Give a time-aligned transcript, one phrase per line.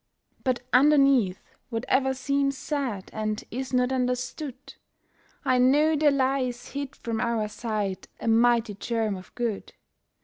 [0.43, 4.73] But underneath whate'er seems sad and is not understood,
[5.45, 9.73] I know there lies hid from our sight a mighty germ of good.